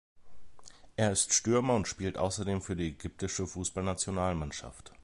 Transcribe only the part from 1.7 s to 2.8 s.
und spielt außerdem für